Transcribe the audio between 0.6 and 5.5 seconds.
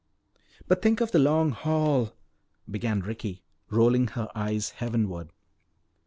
"But think of the Long Hall" began Ricky, rolling her eyes heavenward.